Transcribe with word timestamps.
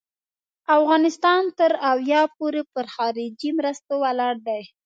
افغانستان 0.77 1.41
تر 1.57 1.71
اویا 1.91 2.21
پوري 2.37 2.63
پر 2.73 2.85
خارجي 2.93 3.49
مرستو 3.59 3.93
ولاړ 4.03 4.35
دی. 4.47 4.61